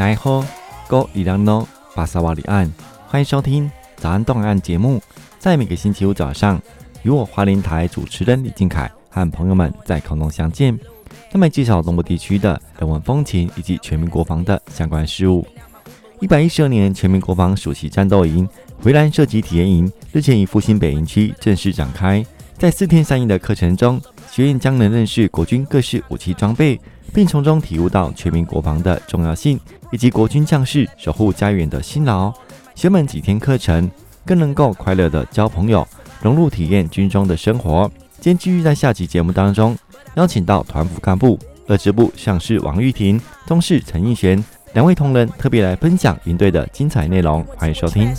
[0.00, 0.42] 奈何
[0.88, 2.72] 哥伊朗诺巴萨瓦里安，
[3.06, 4.98] 欢迎收听早安档案节目。
[5.38, 6.58] 在每个星期五早上，
[7.02, 10.74] 与我华联台主持人李俊凯和朋友们在空中相见，
[11.30, 15.46] 他们介绍东部地区的人文风情以及全民国防的相关事务。
[16.18, 18.48] 一百一十二年全民国防暑期战斗营
[18.82, 22.24] 回蓝射击体验营日前于复兴北营区正式展开，
[22.56, 26.80] 在四天三夜的课程中，学员将能认识国军各式武器装备，
[27.12, 29.58] 并从中体悟到全民国防的重要性，
[29.90, 32.32] 以及国军将士守护家园的辛劳。
[32.74, 33.90] 学满几天课程，
[34.24, 35.86] 更能够快乐的交朋友，
[36.22, 37.90] 融入体验军中的生活。
[38.20, 39.76] 今天继续在下集节目当中
[40.14, 44.42] 邀请到团副干部二支部上士王玉婷、中士陈义璇
[44.72, 47.44] 两位同仁，特别来分享营队的精彩内容。
[47.56, 48.14] 欢迎收听。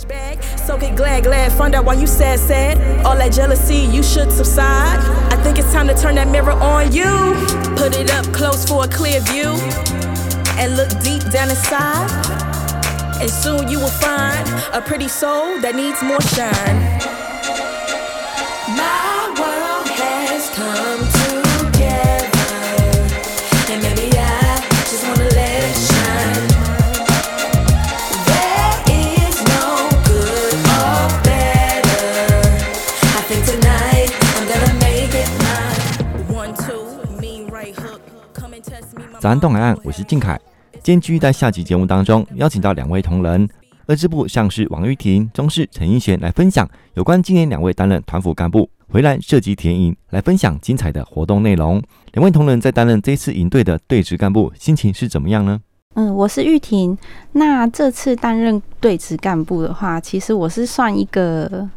[39.22, 40.36] 早安东海岸，我是靖凯。
[40.82, 43.48] 今天继续在下集节目当中邀请到两位同仁，
[43.86, 51.80] 二支部上士王玉婷、中士陈英贤来分享有关今年两位担任团辅干部洄澜射击体验营，来分享精彩的活动内容。
[52.14, 55.60] 两位同仁在担任这次营队的对职干部，心情是怎么样呢？
[55.94, 56.98] 嗯，我是玉婷。
[57.30, 61.70] 那这次担任对职干部的话，其实我是算一个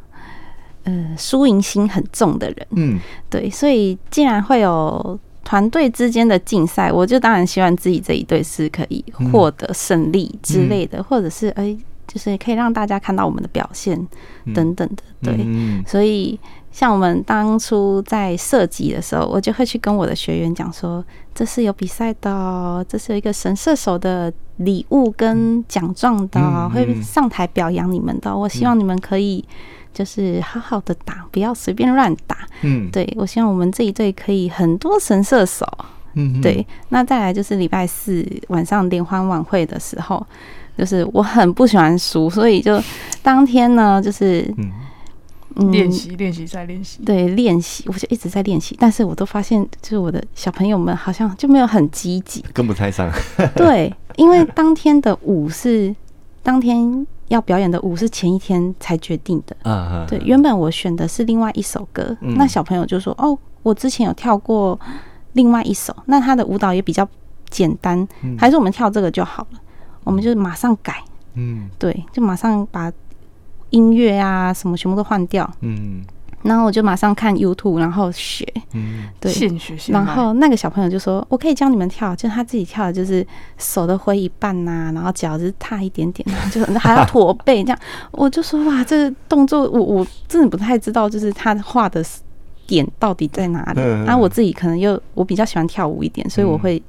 [0.86, 2.68] 呃输赢心很重的人。
[2.72, 5.20] 嗯，对，所以竟然会有。
[5.46, 13.96] 团队之间的竞赛，我就当然希望自己这一队是可以获得胜利之类的，嗯、或者是哎、欸，就是可以让大家看到我们的表现
[14.56, 15.04] 等等的。
[15.22, 16.38] 对，嗯、所以
[16.72, 21.06] 像我们当初在设计的时候，我就会去跟我的学员讲说，
[21.36, 28.36] 这是有比赛的，这是有一个神射手的礼物跟奖状的，会上台表扬你们的。
[28.36, 29.46] 我希望你们可以。
[29.96, 32.38] 就是好好的打，不要随便乱打。
[32.62, 35.66] 嗯，对，我希望我们这一队可以很多神射手。
[36.16, 36.66] 嗯，对。
[36.90, 40.26] 那再来就是礼拜四晚上联欢晚会的时候，
[40.78, 42.82] 就是我很不喜欢输，所以就
[43.24, 44.54] 当天呢，就是
[45.56, 47.02] 嗯，练习练习再练习。
[47.06, 53.10] 对，练习我就一直在练习，但是我都发现，就是我的小朋友们好像就没有很积极，跟不太上。
[53.56, 55.94] 对，因为当天的舞是
[56.46, 57.06] 当天。
[57.30, 64.80] 要表演的舞是前一天才决定的，啊，对，原本我选的是另外一首歌，那小朋友就说：“哦，我之前有跳过
[65.34, 67.08] 另外一首，那他的舞蹈也比较
[67.50, 68.08] 简单，
[68.38, 69.60] 还是我们跳这个就好了。”
[70.06, 71.04] 我们就马上改，
[71.34, 72.94] 嗯，对，就马上把
[73.72, 76.06] 音乐啊什么全部都换掉，嗯。
[76.46, 79.92] 然后我就马上看 YouTube，然后学，嗯，对，现学现。
[79.92, 83.26] 然后那个小朋友就说：“我可以教你们跳，就是他自己跳的，就是
[83.58, 87.80] 手都挥一半呐、啊，然后脚就是踏一点点， 就还要驼背这样。”
[88.12, 92.06] 我就说：“哇，这个动作我我真的不太知道，就是他画的
[92.68, 96.80] 点到底在哪里。”然后我自己可能又我比较喜欢跳舞一点，所以我会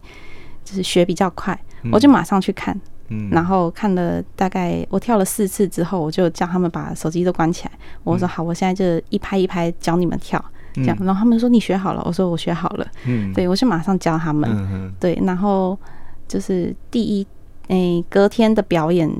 [0.65, 1.59] 就是学比较快，
[1.91, 2.78] 我就马上去看。
[3.09, 7.72] 嗯，然后看了大概我跳了四次之后，我就叫他们把手机都关起来。
[8.05, 10.44] 我说好，我现在就一拍一拍教你们跳，
[10.75, 10.97] 这样。
[11.00, 12.87] 然后他们说你学好了，我说我学好了。
[13.06, 14.93] 嗯，对，我就马上教他们。
[14.99, 15.78] 对，然后
[16.27, 17.27] 就是第一，
[17.69, 19.11] 诶，隔天的表演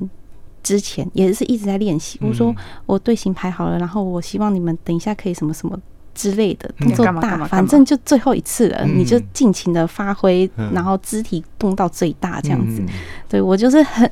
[0.63, 2.19] 之前也是一直在练习。
[2.23, 2.55] 我说
[2.87, 5.79] 我队形排好了，然后我希望你们等一下可以什么什么。
[6.17, 12.83] 之类的动作大，反正就最后一次了，你就尽情的发挥，然后肢体动到最大这样子。
[13.29, 14.11] 对，我就是很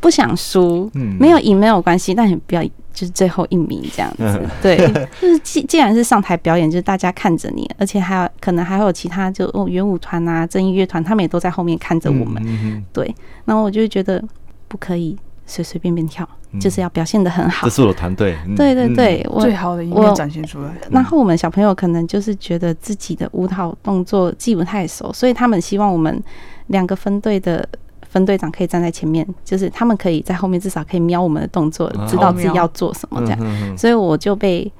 [0.00, 2.62] 不想输，没有赢没有关系，但也不要
[2.92, 4.40] 就是最后一名这样子。
[4.62, 4.76] 对，
[5.20, 12.84] 就是既既然是上台表演，就是大家看着你，而且还有可能还会有其他就哦元舞团啊、正义乐团，他们也都在后面看着我们。
[12.92, 13.14] 对，
[13.44, 14.22] 然后我就觉得
[14.66, 15.16] 不可以。
[15.48, 16.28] 随随便便跳，
[16.60, 17.66] 就是要表现的很好。
[17.66, 20.70] 这是我团队，对对对，我最好的一面展现出来。
[20.90, 26.22] 然后我们小朋友可能就是觉得自己的舞蹈动作记不太熟，所以他们希望我们
[26.68, 27.66] 两个分队的
[28.08, 33.76] 分队长可以站在前面，就是他们可以在后面至少可以瞄我们的动作，知道自己要做什么这样。
[33.76, 34.70] 所以我就被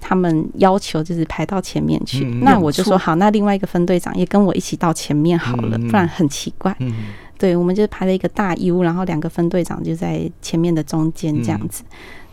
[0.00, 2.24] 他们要求就是排到前面去。
[2.42, 6.76] 那我就说好，那另外一个分队长也跟我一起到前面好了，不然很奇怪。
[7.42, 11.82] 对，我们就排了一个大 U，然后两个分队长就在前面的中间这样子。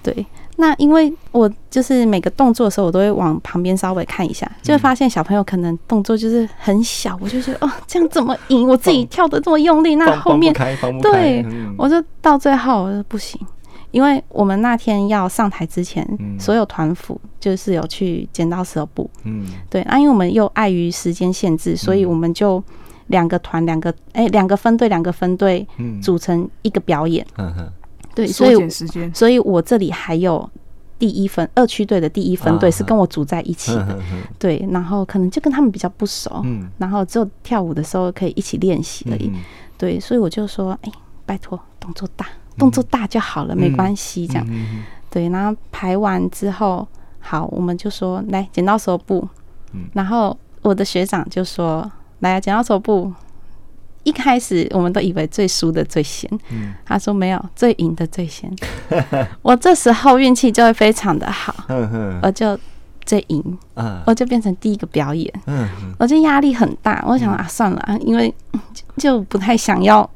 [0.03, 0.23] 对，
[0.57, 8.67] 那因为我就是每个动作的时候，我都会往旁边稍微看一下，就会发现小朋友可能动作就是很小，我就觉得哦，这样怎么赢？
[8.67, 10.53] 我自己跳的这么用力，那后面
[11.01, 11.43] 对，
[11.75, 13.41] 我就到最后我就不行，
[13.89, 16.07] 因为我们那天要上台之前，
[16.39, 22.63] 所有团辅就是有去剪刀石头布，嗯，对，啊，因为我们又碍于时间限制，所以我们就
[23.09, 25.67] 两个团两个哎两个分队两个分队
[26.01, 27.71] 组成一个表演，嗯哼。
[28.15, 28.69] 对，所以
[29.13, 30.49] 所以我这里还有
[30.97, 33.97] 第一分二区队的第一分队是跟我组在一起的，
[34.37, 36.43] 对，然后可能就跟他们比较不熟，
[36.77, 39.31] 然后只有跳舞的时候可以一起练习而已，
[39.77, 40.91] 对，所以我就说，哎，
[41.25, 42.25] 拜托，动作大，
[42.57, 44.45] 动作大就好了，没关系，这样，
[45.09, 46.85] 对，然后排完之后，
[47.19, 49.25] 好，我们就说来剪刀石头布，
[49.93, 53.11] 然后我的学长就说，来啊，剪刀手布。
[54.03, 58.49] 一开始我们都以为最输的最先，嗯、他说没有，最赢的最先。
[59.41, 61.53] 我这时候运气就会非常的好，
[62.23, 62.57] 我就
[63.05, 63.57] 最赢，
[64.05, 65.31] 我就变成第一个表演，
[65.99, 67.03] 我就压力很大。
[67.05, 68.33] 我想啊，算了啊，因为
[68.95, 70.09] 就不太想要，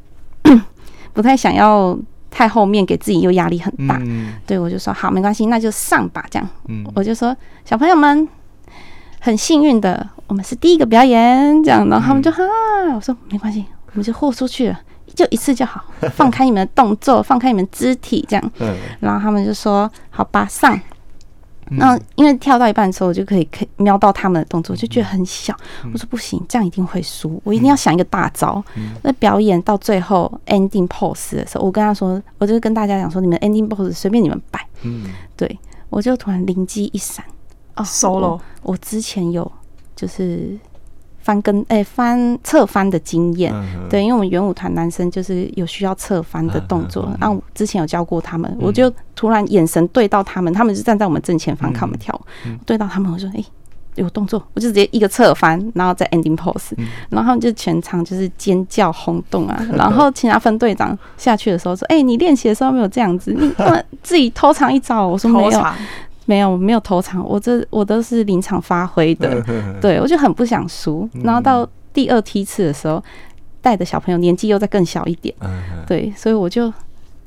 [1.11, 1.95] 不太想要
[2.31, 4.01] 太后面给自己又压力很大。
[4.47, 6.25] 对，我就说好，没关系，那就上吧。
[6.31, 6.49] 这样，
[6.95, 7.35] 我就说
[7.65, 8.27] 小朋友们。
[9.25, 12.43] 很幸运的，我们是第一个表演，这样，然后他们就哈，
[12.93, 14.77] 我说没关系，我们就豁出去了，
[15.15, 15.81] 就一次就好，
[16.13, 18.51] 放开你们的动作，放开你们肢体，这样，
[18.99, 20.77] 然后他们就说好吧，上。
[21.69, 25.55] 那因为跳到一半的时候，我就可以可以瞄到他们的动作，就觉得很小。
[25.93, 28.61] 我说不行，这样一定会输，我一定要想一个大招。
[29.03, 34.59] 那表演到最后 ending pose 的时候，我跟他说，我就跟大家讲说，你们 ending pose 随便你们摆。
[34.81, 35.05] 嗯，
[35.37, 35.57] 对，
[35.89, 37.23] 我就突然灵机一闪。
[37.75, 39.49] 哦，solo，我之前有
[39.95, 40.57] 就是
[41.19, 43.53] 翻跟哎、欸、翻侧翻的经验，
[43.89, 53.45] 对，因为我们元舞团男生就是有需要侧翻的动作，然后之前有教过他们，我就突然眼神对到他们，他们就站在我们正前方看我们跳舞，对到他们，我说哎、欸、
[53.95, 56.73] 有动作，我就直接一个侧翻，然后再 ending pose，
[57.09, 63.49] 然后他们就全场就是尖叫轰动啊， 然后其他分队长下去的时候说，哎、欸，你练习的时候没有这样子，你
[64.03, 65.63] 自己偷藏一招，我说没有。
[66.25, 69.41] 没有，没有投场，我这我都是临场发挥的，
[69.81, 71.09] 对，我就很不想输。
[71.23, 73.03] 然后到第二梯次的时候，
[73.61, 75.35] 带的小朋友年纪又再更小一点，
[75.87, 76.71] 对，所以我就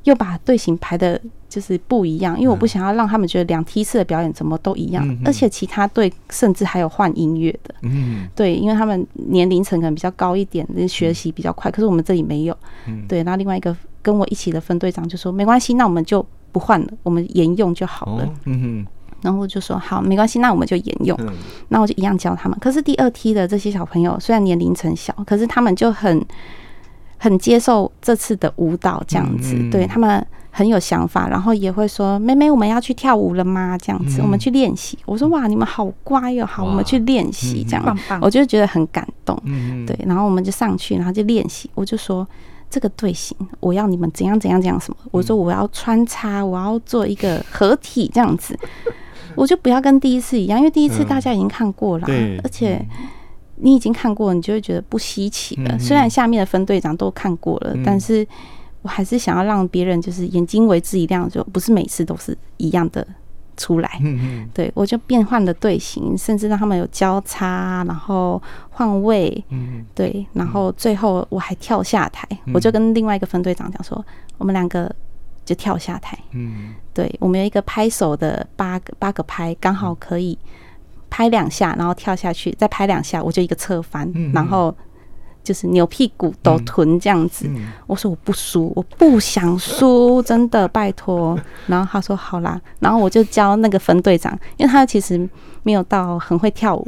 [0.07, 12.57] 又把队形排的就是不一样，因为我不想要让他们觉得两梯次的表演怎么都一样，而且其他队甚至还有换音乐的，嗯对，因为他们年龄层可能比较高一点，学习比较快，可是我们这里没有，
[13.07, 13.23] 对。
[13.23, 16.25] 然后另外一个跟我一起的分队长就说没关系，那我们就。
[16.49, 18.27] 不换了，我们沿用就好了。
[18.45, 18.87] 嗯哼，
[19.21, 21.15] 然后我就说好，没关系，那我们就沿用。
[21.67, 22.57] 那我就一样教他们。
[22.59, 26.25] 可是第二梯的这些小朋友，虽然年龄层小，可是他们就很
[27.17, 29.55] 很接受这次的舞蹈这样子。
[29.71, 34.97] 对，他们很有想法，然后也会说：“妹妹，我们要去跳舞了吗？”这样子，我们去练习。
[35.05, 39.35] 我说：“哇，你们好乖哦，好，我们去练习。”这样，我就觉得很感动。
[39.85, 41.69] 对，然后我们就上去，然后就练习。
[41.75, 42.27] 我就说。
[42.69, 44.97] 这个队形，我要你们怎样怎样怎样什么？
[45.11, 48.59] 我说我要穿插，我要做一个合体这样子，
[49.35, 52.05] 我就不要跟第一次一样，因为第一次大家已经看过了，
[52.43, 52.85] 而且
[53.57, 55.77] 你已经看过，你就会觉得不稀奇了。
[55.77, 58.25] 虽然下面的分队长都看过了，但是
[58.81, 63.05] 我还是想要让别人就是眼睛为之一亮，就不是每次都是一样的。
[63.59, 63.89] 出来，
[64.53, 68.39] 对，我就变换了队形，甚至让他们有交叉，然后
[68.69, 69.43] 换位，
[69.95, 74.05] 对，然后最后我还跳下台，我就跟另外一个分队长讲说，
[74.37, 74.95] 我们两个
[75.43, 76.75] 就跳下台，嗯。
[76.93, 80.37] 对，我们有一个拍手的八个八个拍，刚好可以
[81.09, 84.75] 拍两下，然后跳下去，再拍两下，我就一个侧翻，然后。
[85.43, 87.49] 就是扭屁股抖臀这样子，
[87.85, 91.39] 我说我不输，我不想输，真的拜托。
[91.67, 95.17] 然后他说好啦，然后我就教那个分队长，因为他其实
[95.63, 96.85] 没有到很会跳舞。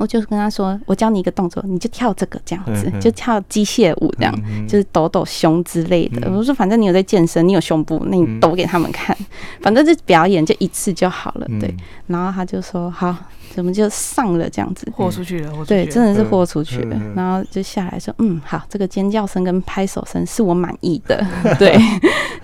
[0.00, 4.34] 我就跟他说：“我教你一个动作，你就跳这个这样子，就跳机械舞这样，
[4.66, 9.14] 就是抖抖胸之类的。”我说：“反正你有在健身，你有胸部，那你抖给他们看。
[9.60, 11.74] 反正这表演就一次就好了。”对。
[12.06, 13.14] 然后他就说：“好，
[13.56, 15.52] 我们就上了这样子，豁出去了。
[15.66, 16.98] 对，真的是豁出去了。
[17.14, 21.22] 然后就下来说：‘嗯，好，这个尖叫声跟拍手声是我满意的。
[21.60, 21.78] ’对，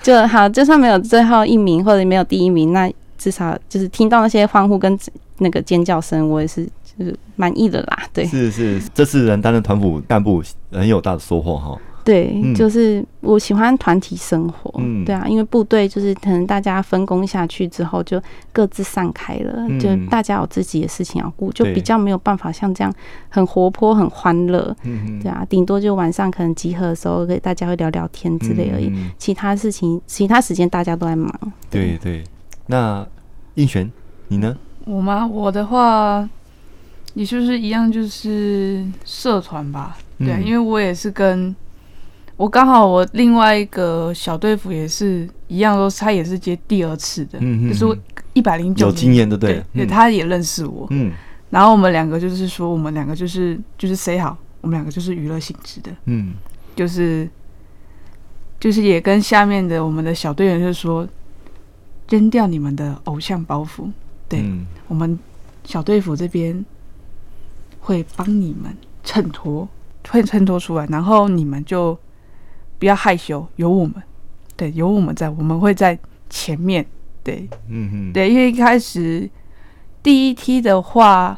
[0.02, 4.98] 就好，就算没有最后一名或者没有第一名，那至少就是听到那些欢呼跟
[5.38, 11.78] 那个尖叫声，我也是。”就是满意的啦，对，是是，这次能担任团辅干部很有大的收获哈。
[12.04, 18.22] 对，嗯、就是我喜欢团体生活，嗯，对啊，因为部队就是可能大家分工下去之后就
[18.52, 22.94] 各自散开了，嗯、就大家有自己的事情要顾，就比较没有办法像这样
[23.28, 31.28] 很活泼、很欢乐，嗯，对啊，顶多就晚上可能集合的时候，给大家会聊聊天之类而已，嗯、其他事情、其他时间大家都在忙。
[31.68, 32.22] 对对。
[32.22, 32.24] 对
[32.68, 33.06] 那
[33.54, 33.88] 应璇，
[34.28, 34.56] 你呢？
[34.84, 35.24] 我吗？
[35.26, 36.28] 我的话，
[37.16, 39.96] 也就是一样，就是社团吧。
[40.18, 41.56] 对、嗯，因为我也是跟
[42.36, 47.98] 我刚好，我另外一个小队服也是一样，都他也是接第二次的，嗯、就是
[48.34, 50.86] 一百零九有经验的，对，对、嗯，他也认识我。
[50.90, 51.10] 嗯，
[51.48, 56.34] 然后我们两个就是说，我们两个就是就是 say 好，我们两个就是娱乐性质的，嗯，
[56.74, 57.26] 就是
[58.60, 61.08] 就是也跟下面的我们的小队员就是说，
[62.10, 63.90] 扔掉你们的偶像包袱，
[64.28, 65.18] 对、嗯、我们
[65.64, 66.62] 小队服这边
[67.86, 69.68] 会帮你们衬托。
[70.08, 71.98] 会衬托出来，然后你们就
[72.78, 73.94] 不要害羞，有我们，
[74.54, 75.98] 对，有我们在，我们会在
[76.30, 76.86] 前面，
[77.24, 79.28] 对，嗯嗯，对，因为一开始
[80.04, 81.36] 第一梯的话，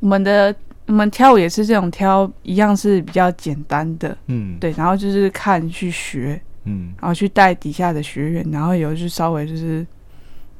[0.00, 9.86] 我们的我们跳舞也是这种跳，一样是比较简单的，嗯，对，然后就是看去学，嗯，然后去带底下的学员，然后有就稍微就是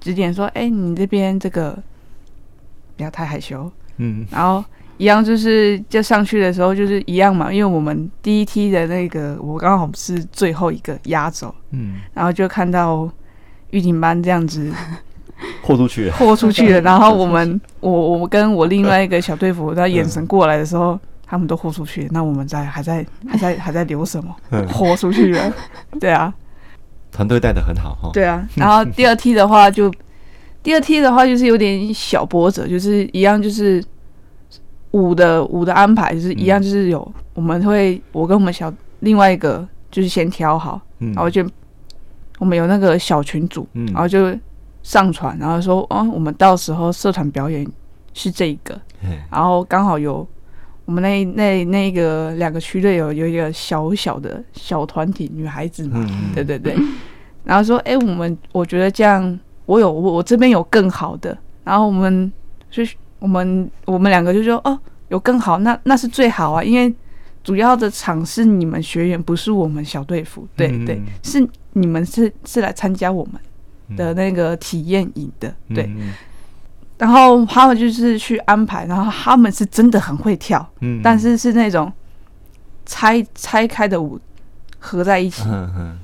[0.01, 1.79] 指点说，哎，你这边这个
[2.97, 4.65] 不要太害羞，嗯，然后。
[4.99, 13.09] 一样就是就上去的时候就是一样嘛，因为我们第一梯的那个我刚好是最后一个压轴，嗯，然后就看到
[13.71, 14.73] 预警班这样子
[15.63, 16.81] 豁出去了，豁出去了。
[16.81, 24.35] 然后 我们我我跟我另外一个小队服，他眼神过来的时候，嗯、他们都豁出去了，那我们在还在还在还在留什么？
[24.67, 25.53] 豁出去了，
[26.01, 26.35] 对啊，
[27.13, 28.11] 团队带的很好哈。
[28.13, 29.89] 对啊，然后第二梯的话就
[30.61, 33.81] 第二梯的话就是有点小波折，就是一样就是。
[34.93, 41.47] 舞的舞的安排就是一样，就是有、嗯、我们会我跟我们小另外一个就是先挑好，嗯、然后就
[42.39, 44.35] 我们有那个小群组，嗯、然后就
[44.83, 47.67] 上传，然后说哦，我们到时候社团表演
[48.15, 48.81] 是这一个，
[49.31, 50.27] 然后刚好有
[50.87, 56.75] 我们那那那个两个区队有有一个小小的小团体女孩子嘛，嗯、对对对，
[57.45, 62.33] 然后说哎，我们我觉得这样我有我我这边有更好的，然后我们
[62.71, 62.83] 就。
[63.19, 66.95] 我们我们两个就说哦，有更好，那那是最好啊，因为
[67.43, 76.13] 主要的场是你们学员，不是我们小队服，对、嗯、对，是你们是是来参加我们的那个体验营的，对、嗯。
[76.99, 81.93] 然后他们就是去安排，然后他们是真的很会跳，嗯、但是是那种
[82.87, 84.19] 拆拆开的舞
[84.79, 85.99] 合在一起，嗯嗯、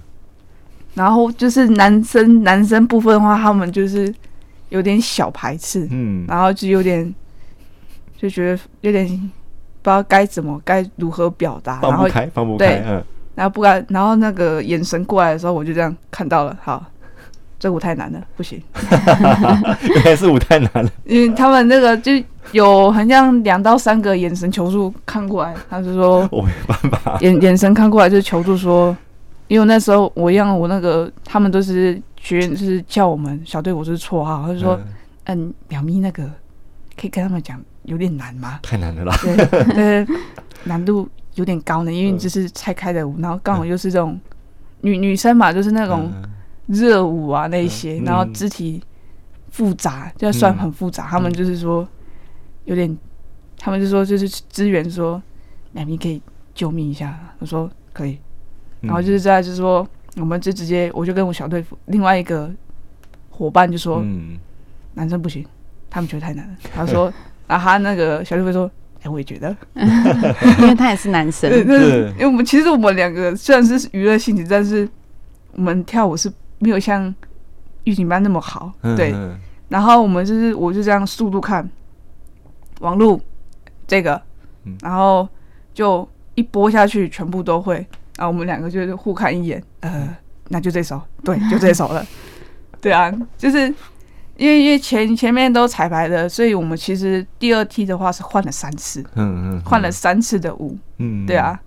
[0.95, 4.13] 然后就是男生男生部分的话，他们就是。
[4.75, 7.15] 有点小排斥，嗯，然后就有点
[8.17, 13.05] 就觉得有点不知道该怎么该如何表达，放不开，放不开，对，嗯，
[13.37, 16.85] 然后不敢，然后那个眼神过来的时候，我就这样看到了，好，
[17.57, 18.61] 这舞太难了，不行，
[19.95, 22.11] 原来是舞太难了，因为他们那个就
[22.51, 28.97] 有很像两到三个眼神求助看过来，他就说 我没办法，眼眼神看过来就求助说，
[29.47, 32.03] 因为那时候我一样，我那个他们都是。
[32.25, 34.81] 学员就是叫我们小队伍是绰号，他就说
[35.25, 36.25] ：“嗯，淼咪那个
[36.97, 38.61] 可以跟他们讲有点难吗？
[38.63, 39.15] 太难了啦，
[39.75, 40.07] 对，
[40.65, 44.19] 难度有点高呢，因为你这是拆开的舞，然后刚好又是这种
[44.81, 46.11] 女女生嘛，就是那种
[46.67, 48.83] 热舞啊那些，然后肢体
[49.51, 51.07] 复杂，就算很复杂。
[51.07, 51.87] 他们就是说
[52.65, 52.99] 有点，
[53.59, 55.23] 他们就说就是支援说
[55.75, 56.23] 淼咪可以
[56.55, 58.19] 救命一下，我说可以，
[58.81, 62.51] 然后就是在就是说。”我们就直接，我就跟我小队辅另外一个
[63.31, 64.39] 伙伴就说，嗯，
[64.95, 65.45] 男生不行，
[65.91, 66.55] 他们觉得太难了。
[66.75, 67.13] 他说，
[67.47, 68.71] 然后他那个小队会说，
[69.03, 74.89] 哎，我也觉得， 因为他也是男生，对，因为我们其实我们两个虽然是娱乐性质，但是
[75.53, 77.13] 我们跳舞是没有像
[77.85, 79.15] 预警班那么好，对。
[79.69, 81.69] 然后我们就是，我就这样速度看，
[82.81, 83.21] 网路
[83.87, 84.21] 这个，
[84.83, 85.27] 然后
[85.73, 87.85] 就一播下去，全部都会。
[88.17, 90.17] 然后我们两个就是互看一眼，呃，
[90.49, 92.07] 那就这首，对，就这首了，
[92.81, 93.67] 对啊，就是
[94.37, 101.59] 因为因为前前面都彩排的，所以我们其实第二梯的话是换了三次，嗯嗯，换了三次的舞，嗯，对啊，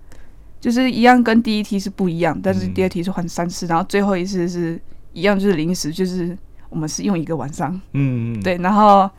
[0.60, 4.80] 就是一样跟第一梯是不一样，但是第二梯是换三次，然后最后一次是
[5.12, 6.36] 一样，就是临时，就是
[6.70, 9.10] 我们是用一个晚上，嗯嗯，对，然后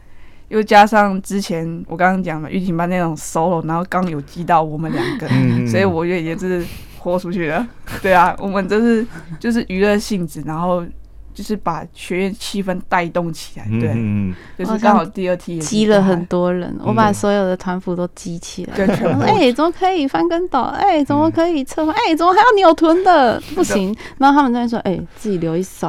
[0.47, 5.27] 又加上之前我刚刚讲的玉婷班那种 solo，然后刚有记到我们两个，
[5.67, 6.65] 所以我也也是。
[6.99, 7.65] 豁出去了，
[8.01, 9.05] 对啊，我们这是
[9.39, 10.85] 就是娱乐性质，然后
[11.33, 18.85] 就是把学院气氛带动起来，对，嗯、就是刚好第二梯积了很多人，我把所有的团服都积起来，
[19.21, 20.59] 哎、欸，怎么可以翻跟斗？
[20.61, 21.95] 哎、欸，怎么可以侧翻？
[21.95, 23.41] 哎、欸，怎么还要扭臀的？
[23.55, 25.87] 不行，然后他们在说，哎、欸，自己留一手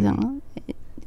[0.00, 0.37] 这样。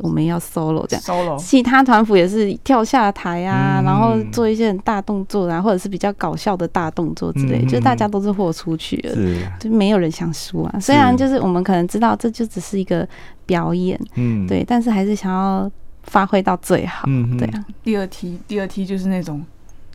[0.01, 1.03] 我们要 solo 这样。
[1.03, 9.15] solo，其他团服也是跳下台啊，嗯、然后做一些很大动作啊，或者是比较搞笑的大动作之类，嗯、就是大家都是豁出去了，
[9.59, 10.79] 就没有人想输啊。
[10.79, 13.07] 虽然就是我们可能知道这就只是一个
[13.45, 15.69] 表演，嗯，对，但是还是想要
[16.03, 17.65] 发挥到最好，嗯，对啊。
[17.83, 19.43] 第二梯，第二梯就是那种。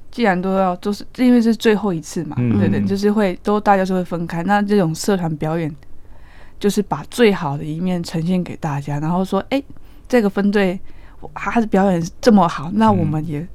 [0.09, 4.43] 既然都要都是，因为是最后一次嘛，嗯、对对，就是会都大家是会分开。
[4.45, 5.71] 那这种社团表演，
[6.59, 9.65] 就是把最好的一面呈现给大家，然后说，哎、欸，
[10.09, 10.79] 这个分队
[11.35, 13.47] 他的表演这么好，那我们也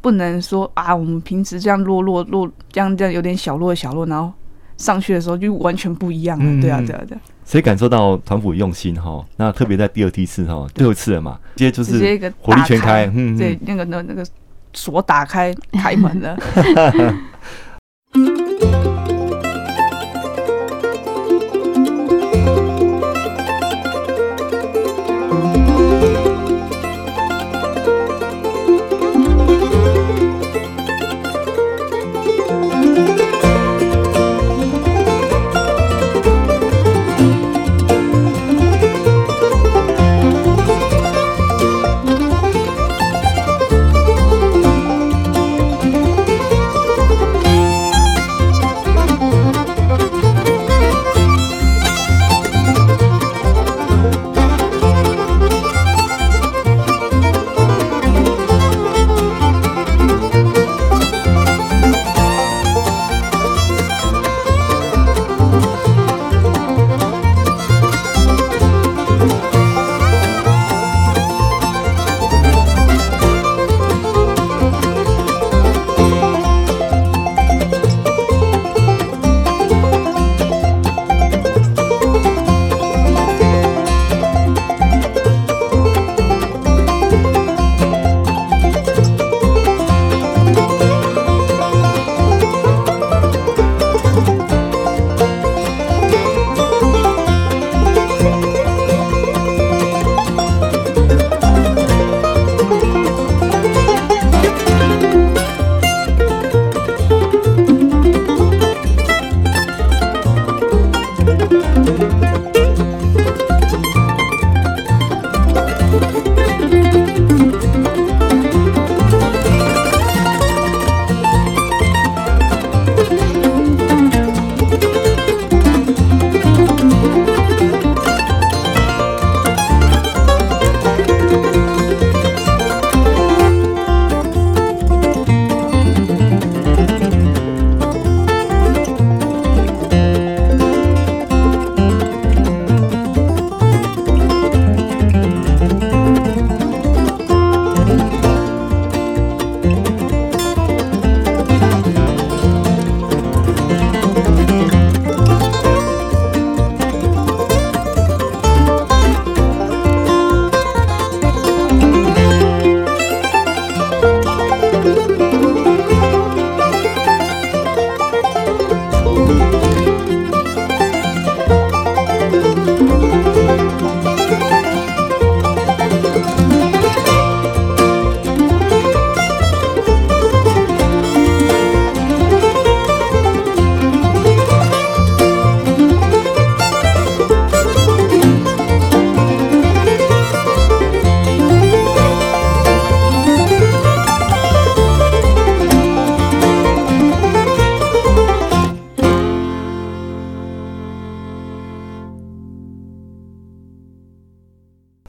[0.00, 4.32] 不能说啊，我们平时这样落落落，这样这样有点小落小落，然后
[4.76, 6.44] 上去的时候就完全不一样了。
[6.44, 7.20] 嗯、对啊，对啊，对啊。
[7.44, 14.24] 所以感受到团辅用心哈，那特别在第二梯次哈，最后一次了嘛，直接就是火力全开，嗯，对，那个那那个。
[14.72, 16.38] 锁打开，开门了。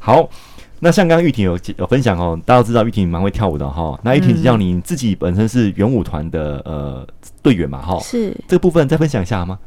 [0.04, 0.28] 好，
[0.80, 3.98] 那像刚刚玉婷有有分享哦，大家都知道玉婷蛮会跳舞的哈。
[4.04, 7.08] 那玉婷只要你自己本身是元舞团的呃
[7.44, 9.60] 队员嘛哈，是这个部分再分享一下吗？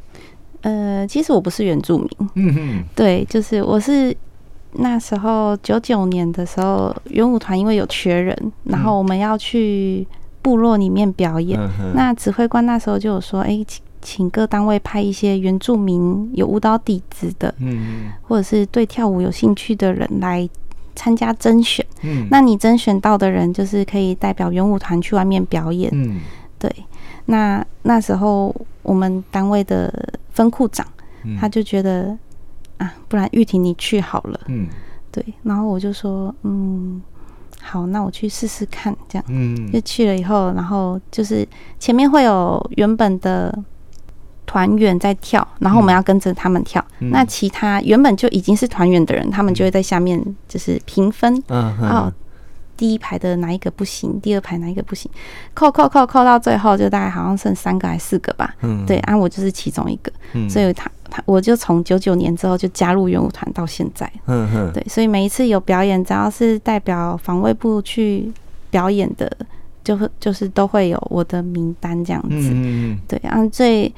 [0.63, 4.13] 呃，其实我不是原住民，嗯哼，对，就是我是
[4.73, 10.05] 那时候九九年的时候，元舞团因为有缺人，然后我们要去
[10.43, 13.67] 部落里面表演，嗯、那指挥官那时候就有说，哎、欸。
[14.05, 20.47] 请各单位派一些原住民有舞蹈底子的，嗯，或者是对跳舞有兴趣的人来
[20.95, 21.85] 参加甄选。
[22.03, 25.91] 嗯，那你甄选到的人就是可以代表圆舞团去外面表演。
[25.95, 26.21] 嗯，
[26.59, 26.71] 对。
[27.25, 29.91] 那那时候我们单位的
[30.31, 30.87] 分库长，
[31.41, 32.15] 他就觉得
[32.77, 34.39] 啊，不然玉婷你去好了。
[34.49, 34.69] 嗯，
[35.11, 35.25] 对。
[35.45, 37.01] 然后我就说，嗯，
[37.63, 39.25] 好，那我去试试看，这样。
[39.29, 43.65] 嗯，就去了以后，然后就是前面会有原本的。
[44.47, 46.85] 团员在跳，然后我们要跟着他们跳。
[47.01, 51.35] 嗯、那其他原本就已经是团员的人，他们就会在下面就是评分。
[51.49, 52.13] 嗯哼哦，
[52.77, 54.21] 第一排的哪一个不行？
[54.21, 55.11] 第二排哪一个不行？
[55.55, 58.55] 扣扣扣扣到最后，就大概好像剩三个还是四个吧。
[58.63, 64.11] 嗯，对，啊，我就是其中一个，嗯、所以他他我就从九九年之后就加入圆舞团到现在。
[64.27, 68.33] 嗯哼，对，所以每一次有表演，只要是代表防卫部去
[68.71, 69.31] 表演的，
[69.85, 72.29] 就会就是都会有我的名单这样子。
[72.31, 73.93] 嗯嗯对，然后最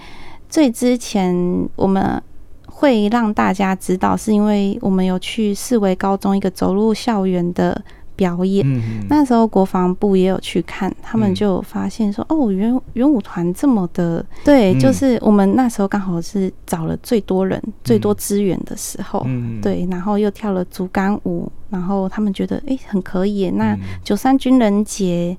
[0.56, 1.36] 最之前
[1.76, 2.18] 我们
[2.66, 7.78] 会让大家知道，是因为我们有去四维高中一个走入校园的
[8.16, 8.66] 表演。
[8.66, 14.78] 嗯那时候国防部也有去看，他们就有发现说，哦，圆圆舞团这么的，对，嗯。
[14.80, 23.50] 就是我们那时候刚好是找了最多人、最多资源的时候，嗯，对，然后又跳了竹竿舞，然后他们觉得，哎，很可以。
[23.50, 23.80] 那嗯。
[24.02, 25.36] 九三军人节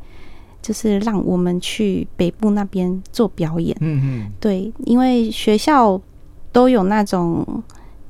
[0.68, 4.32] 就是让我们去北部那边做表演，嗯嗯。
[4.38, 5.98] 对，因为学校
[6.52, 7.64] 都有那种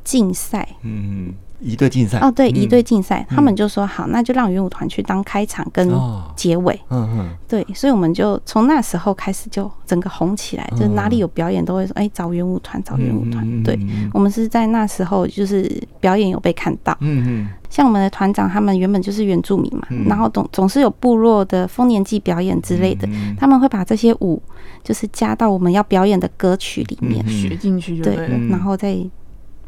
[0.08, 0.66] 竞赛。
[0.84, 2.20] 嗯嗯，一队竞赛。
[2.20, 2.56] 哦，对，嗯。
[2.56, 3.36] 一队竞赛，嗯。
[3.36, 6.32] 他们就说好，那就让圆舞团去当开场跟哦。
[6.34, 6.80] 结尾。
[6.90, 7.30] 嗯嗯。
[7.46, 13.64] 对，所以我们就从那时候开始就整个红起来，就哪里有表演都会说，哎，找圆舞团，找圆舞团。
[13.64, 16.96] 对，嗯我们是在那时候就是表演有被看到。
[17.02, 20.06] 嗯嗯像我们的团长，他们原本就是原住民嘛，嗯。
[20.08, 24.42] 然后总总是有部落的丰年祭表演之类的，嗯他们会把这些舞
[24.86, 28.16] 就是加到我们要表演的歌曲里面，嗯学进去就对
[28.50, 28.98] 然后再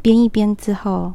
[0.02, 1.12] 编一编之后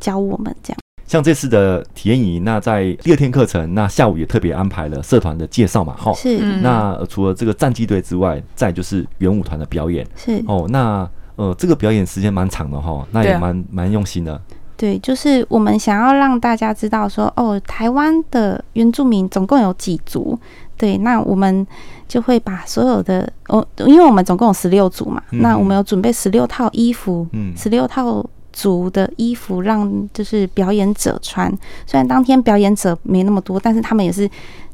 [0.00, 0.78] 教我们这样。
[1.06, 6.12] 像这次的体验营，那在第二天课程，那下午也特别安排了社团的介绍嘛，哈。
[6.14, 10.66] 是、嗯那呃除了这个战绩队之外，再就是元舞团的表演是，哦。
[10.70, 14.40] 那呃，这个表演时间蛮长的哈，那也蛮蛮用心的。
[14.76, 20.38] 对，就是我们想要让大家知道说，哦，台湾的原住民总共有几族？
[20.76, 21.66] 对，那我们
[22.08, 31.50] 就会把所有的哦，因为我们总共有十六组嘛，嗯那我们有准备十六套衣服，嗯十六套组的衣服让就是表演者穿。
[31.86, 34.28] 虽然当天表演者没那么多，但是他们也是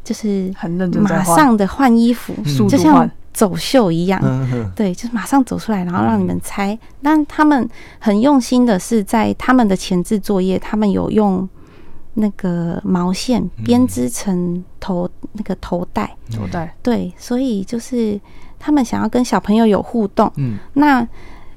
[0.04, 4.20] 就是很认真马上的换衣服，速就像，走秀一样。
[4.22, 6.76] 嗯对，就是马上走出来，然后让你们猜。
[7.02, 11.48] 但他们很用心的是，在他们的前置作业，他们有用
[12.14, 16.16] 那个毛线编织成头、那个头带。
[16.32, 18.20] 头带，对，所以就是
[18.58, 21.06] 他们想要跟小朋友有互动，嗯那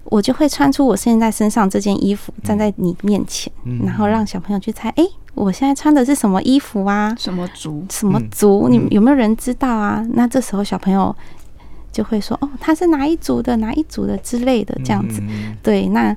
[0.06, 7.16] 我就会穿出我现在身上这件衣服，站在你面前，嗯然后让小朋友去猜，哎、我现在穿的是什么衣服啊？
[7.18, 7.86] 什么族？
[7.89, 8.68] 什么嗯族？
[8.68, 10.06] 你嗯有没有人知道啊？
[10.13, 11.16] 那这时候小朋友
[11.92, 15.22] 就会说：“哦，他是哪一族的，哪一族的之类的，这样子。
[15.22, 16.16] 嗯对，那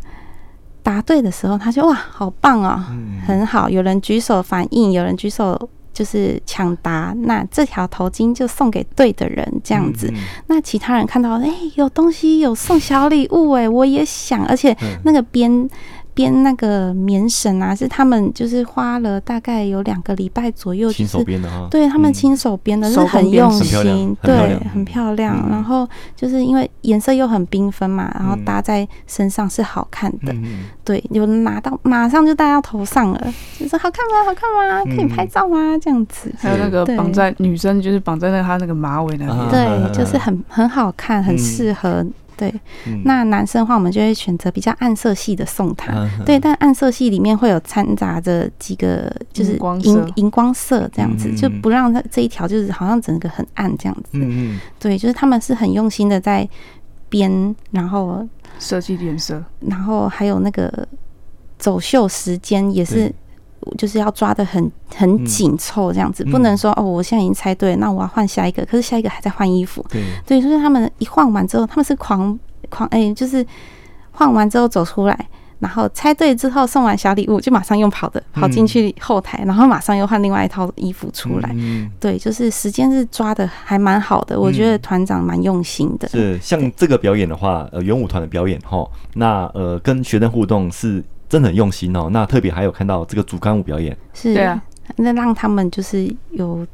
[0.86, 3.68] 答对的时候，他就哇，好棒哦，嗯很好。
[3.68, 10.08] 有人举手反应，有人举手就是抢答，那这条头巾就送给对的人，这样子。
[10.14, 15.68] 嗯那其他人看到，哎、有东西，有送小礼物，哎，我也想，而且嗯那个编。
[16.16, 22.12] 编那个棉绳啊，是他们就是花了大概有两个礼拜左右，就亲手编的哈，对他们嗯。
[22.14, 25.36] 亲手编的，是手工编很用心，对，很漂亮。
[25.44, 25.50] 嗯。
[25.50, 34.24] 然后就是因为颜色又很缤纷嘛，然后嗯搭在身上是好看的，嗯对，有拿到马上就戴到头上了，就是好看吗？
[34.24, 34.82] 好看吗？
[34.96, 35.76] 可以嗯拍照吗？
[35.78, 39.48] 这样子，还有那个绑在女生，就是绑在那个她那个马尾那啊。
[39.50, 41.38] 边，对，就是很很好看，很嗯。
[41.38, 42.02] 适合。
[42.36, 42.52] 对，
[42.86, 43.02] 嗯。
[43.04, 45.92] 那男生的话，我们就会选择比较暗色系的送他。
[45.94, 46.08] 嗯。
[46.24, 54.10] 对，但暗色系里面会有掺杂着几个，就是荧光荧荧光色这样子，嗯就不让它这一条就是好像整个很暗这样子。
[54.12, 54.60] 嗯嗯。
[54.78, 56.48] 对，就是他们是很用心的在
[57.08, 58.26] 编，然后
[58.58, 60.86] 设计颜色，然后还有那个
[61.58, 63.14] 走秀时间也是对，
[63.76, 69.84] 就是要抓的很很紧凑这样子，嗯不能说哦，我现在已经猜对了，那我要换下一个，可是下一个还在换衣服。
[69.90, 73.44] 对，对，就是他们一换完之后，他们是狂狂哎、就是
[74.12, 75.28] 换完之后走出来。
[75.58, 81.48] 然后猜对之后送完小礼物，就马上用跑的跑进去后台，然后马上又换另外一套衣服出来。
[81.54, 86.06] 嗯对，就是时间是抓的还蛮好的，我觉得团长蛮用心的。
[86.10, 92.08] 是像这个表演的话，呃，元舞团的表演哈，那呃跟学生互动是真的很用心哦。
[92.10, 94.62] 那特别还有看到这个主干舞表演，是，对啊，
[94.96, 96.66] 那让他们就是有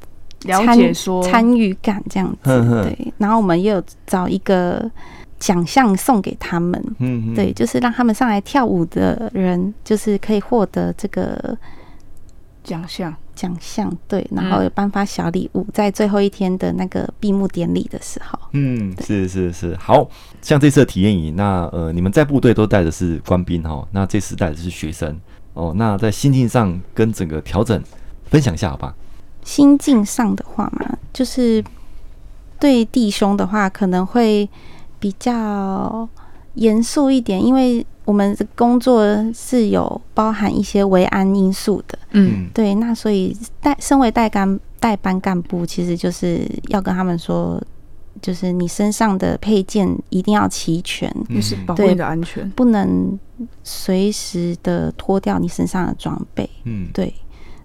[0.44, 2.84] 了参解说参与感这样子。
[2.84, 4.90] 对，然后我们也有找一个
[5.38, 6.82] 奖项送给他们。
[6.98, 11.56] 嗯，对，就是让他们上来跳舞的人，就是可以获得这个
[12.62, 13.90] 奖项，奖项。
[14.06, 18.38] 对，然后有颁发小礼物，在最后一天的那个闭幕典礼的时候。
[18.52, 20.08] 嗯，是是是，好
[20.42, 25.18] 像这次的体验营，那呃，你们在部队都带的是官兵哈，那这次带的是学生
[25.54, 25.72] 哦。
[25.76, 27.82] 那在心境上跟整个调整
[28.24, 28.94] 分享一下好吧？
[29.44, 31.64] 心境上的话嘛，就是
[32.60, 34.48] 对弟兄的话，可能会
[34.98, 36.08] 比较
[36.54, 41.98] 严肃一点，因为我们的工作是有包含一些维安因素的。
[42.10, 47.60] 嗯，对，那所以带身为带干代班干部，其实就是要跟他们说，
[48.20, 53.18] 就是你身上的配件一定要齐全，就、嗯、是保护你的安全，不能
[53.62, 56.48] 随时的脱掉你身上的装备。
[56.64, 57.12] 嗯，对。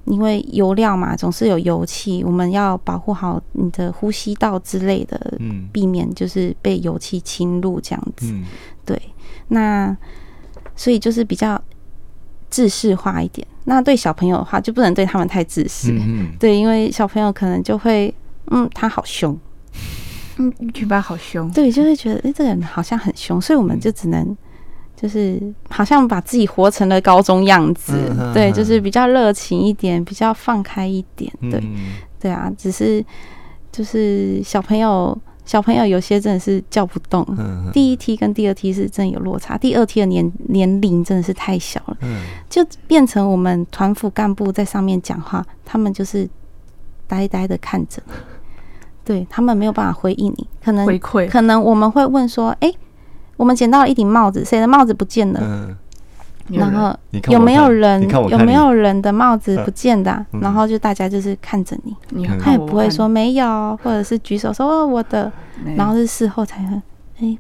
[0.06, 8.32] 因为油料嘛，总是有油气，我们要保护好你的呼吸道之类的，嗯，避免就是被油气侵入这样子。
[8.32, 8.46] 嗯、
[8.86, 8.98] 对，
[9.50, 9.94] 那
[10.78, 11.62] 所以就是比较
[12.50, 13.46] 制式化一点。
[13.66, 15.92] 那对小朋友的话，就不能对他们太自私。
[15.92, 18.14] 嗯嗯对，因为小朋友可能就会，
[18.52, 19.38] 嗯，他好凶，
[20.38, 21.52] 嗯，去吧，好凶。
[21.52, 24.36] 对，就会觉得，哎、欸，这个人好像很凶，所以我们就只能。
[25.00, 31.76] 就是好像把自己活成了高中样子，嗯、对，就是比较热情一点，比较放开一点，对，嗯、
[32.20, 32.32] 对。
[32.32, 33.06] 啊，只是
[33.72, 46.28] 就是小朋友，小朋友有些真的是叫不动，嗯、第一梯跟第二梯是真的有落差，第二梯的年年龄真的是太小了，嗯、就变成我们团副干部在上面讲话，他们就是
[47.06, 48.02] 呆呆的看着，
[49.08, 52.78] 对，他们没有办法回应你，可能回馈，可能我们会问说，哎、欸。
[53.38, 55.40] 我们捡到了一顶帽子，谁的帽子不见了？
[55.44, 55.78] 嗯，
[56.58, 56.98] 然后
[57.30, 58.02] 有没有人？
[58.30, 60.26] 有没有人的帽子不见的？
[60.42, 65.32] 然后就大家就是看着你，他也不会说没有，或者是举手说哦我的，
[65.76, 66.82] 然后是事后才说，
[67.20, 67.38] 哎，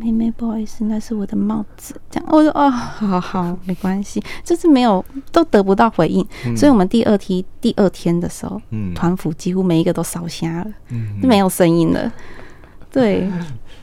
[0.00, 1.94] 妹妹不好意思，那是我的帽子。
[2.10, 8.60] 这样我说哦，好好没关系， 就是没有都得不到回应，所以我们第二梯第二天的时候，
[8.94, 11.18] 团服几乎每一个都烧瞎了，嗯。
[11.22, 12.10] 没有声音了，
[12.90, 13.28] 对。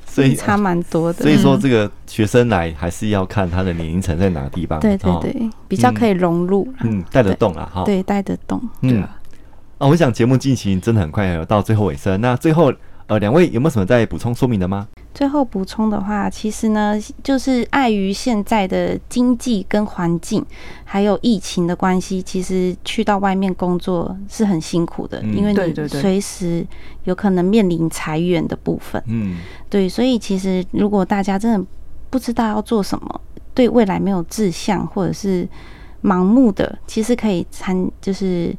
[0.07, 12.73] 所以差蛮多的，所以说这个学生来还是要看他的年龄层在哪个地方，对对对，比较可以融入，嗯，带得动啊，哈，对，带得动，嗯，啊，我想节目进行真的很快，到最后尾声，那最后。
[13.07, 14.85] 呃，两位有没有什么再补充说明的吗？
[15.13, 20.45] 最后补充的话，其实呢，就是碍于现在的经济跟环境，
[20.83, 26.67] 还有疫情的关系，其实去到外面工作是很辛苦的，嗯、因为你随时
[27.05, 29.01] 有可能面临裁员的部分。
[29.07, 29.37] 嗯，
[29.69, 31.65] 对，所以其实如果大家真的
[32.09, 33.21] 不知道要做什么，
[33.53, 35.47] 对未来没有志向，或者是
[36.03, 38.53] 盲目的，其实可以参，就是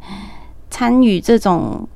[0.70, 1.86] 参与这种。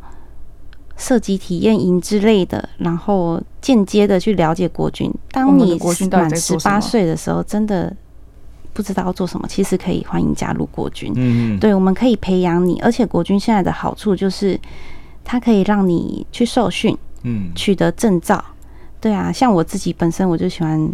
[1.02, 5.12] 射击体验营之类的，然后间接的去了解国军。
[5.32, 5.76] 当你
[6.10, 7.92] 满十八岁的时候，真的
[8.72, 11.12] 不知道要做什么，其实可以欢迎加入国军。
[11.16, 14.58] 嗯，对，我们可以培养你，而且国军现在的好处就是，
[15.24, 18.44] 它可以让你去受训，嗯，取得证照。
[19.00, 20.88] 对啊，像我自己本身，我就喜欢。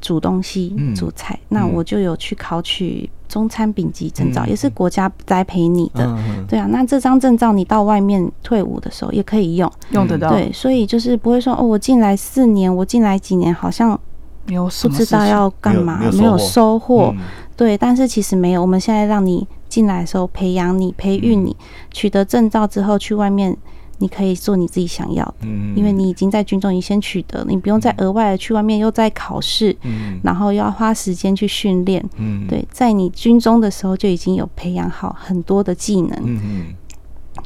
[0.00, 6.04] 煮东西、煮菜，嗯、那我就有去考取中餐丙级证照，嗯、也是国家栽培你的。
[6.04, 10.30] 嗯、对啊，那这张证照你到外面退伍的时候也可以用，用得到。
[10.30, 13.98] 对，所以就是不会说哦，我进来四年，我进来几年，好像
[14.46, 17.12] 没有不知道要干嘛，没有收获。
[17.16, 17.24] 嗯、
[17.56, 21.56] 对，但是其实没有，我们现在让你进来的时候培养你、培育你，
[21.90, 23.56] 取得证照之后去外面。
[23.98, 36.74] 你可以做你自己想要的，嗯，因为你已经在军中已经先取得了，你不用再额外的去外面又再考试，嗯，然后又要花时间去训练，嗯，对，在你军中的时候就已经有培养好很多的技能，嗯。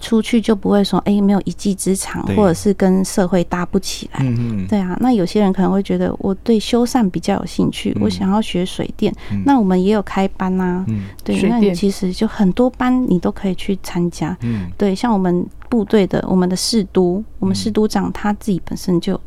[0.02, 4.20] 出去就不会说哎、欸，没有一技之长，或者是跟社会搭不起来。
[4.20, 9.14] 嗯嗯对啊，那有些人可能会觉得我对修缮比较有兴趣，嗯、我想要学水电。
[9.30, 10.84] 嗯、那我们也有开班啊。
[10.88, 14.36] 嗯、对，那你其实就很多班你都可以去参加。
[14.42, 19.18] 嗯，对，像我们部队的，我们的士督，我们士督长他自己本身就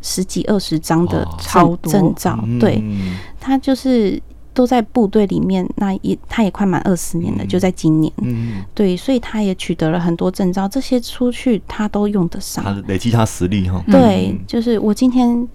[0.00, 4.20] 十几二十张的超证照，哦、对，嗯、他就是。
[4.54, 13.82] 都在部队里面，那也他也快满二十年了，嗯、就在今年，嗯，对，所以他也取得了很多证照，这些出去他都用得上，他累积他实力哈。
[13.90, 15.48] 对，嗯、就是我今天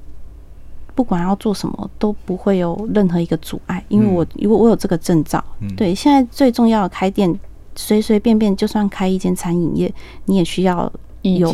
[0.96, 5.44] 不管要做什么，都不会有任何一个阻碍，因为我因为我有这个证照。
[5.60, 7.40] 嗯、对，现在最重要的开店，
[7.76, 9.94] 随随便便就算开一间餐饮业，
[10.26, 11.54] 你也需要有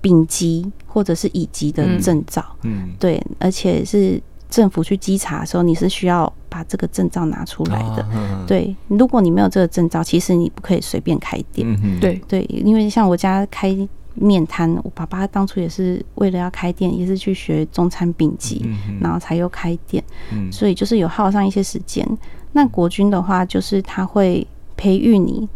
[0.00, 2.44] 丙级或者是乙级的证照。
[2.62, 2.90] 嗯，嗯。
[2.98, 4.20] 对，而且是。
[4.48, 8.02] 政府去稽查的时候，你是需要把这个证照拿出来的。
[8.04, 11.68] 啊、对，如果你没有这个证照，其实你不可以随便开店。
[11.82, 13.76] 嗯、对对，因为像我家开
[14.14, 20.02] 面摊，我爸爸当初也是为了要开店，也是去学中餐丙级，嗯、然后才又开店。
[20.32, 22.06] 嗯、所以就是有耗上一些时间。
[22.52, 25.46] 那国军的话，就是他会培育你，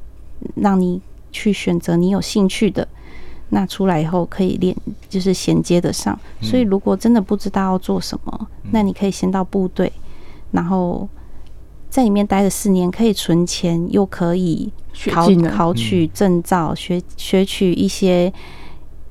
[0.56, 1.00] 让你
[1.32, 2.86] 去选择你有兴趣的。
[3.54, 4.74] 那出来以后可以连，
[5.10, 6.18] 就是衔接得上。
[6.40, 9.92] 所以如果真的不知道要做什么，那你可以先到部队，
[10.52, 11.06] 然后
[11.90, 14.72] 在里面待了四年，可以存钱，又可以
[15.10, 18.32] 考考取证照，学学取一些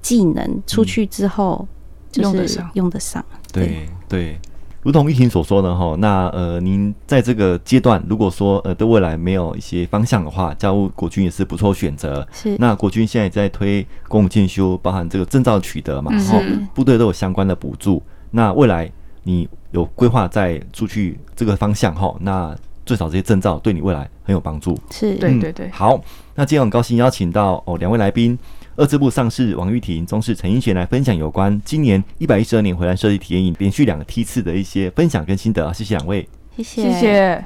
[0.01, 0.63] 技能。
[0.65, 1.67] 出去之后
[2.11, 3.23] 就是用得上，
[3.53, 4.39] 对对。
[4.83, 12.27] 如同玉婷所说的哈，那呃，您在这个阶段，如果说呃对未来没有一些方向的话，加入国军也是不错选择。
[12.31, 12.55] 是。
[12.57, 16.39] 那国军现在也在推公务进修，包含这个证照取得嘛，然后
[16.73, 18.01] 部队都有相关的补助。
[18.31, 18.91] 那未来
[19.23, 22.15] 你有规划再出去这个方向哈？
[22.19, 24.75] 那最少这些证照对你未来很有帮助。
[24.89, 25.69] 是，对对对。
[25.69, 26.01] 好，
[26.33, 28.37] 那今天很高兴邀请到哦两位来宾。
[28.81, 36.81] 二支部上市王玉婷、中士陈英贤来分享有关今年一百一十二年回蓝设计体验营连续两个梯次的一些分享跟心得啊，谢谢两位，谢谢。
[36.81, 37.45] 谢谢。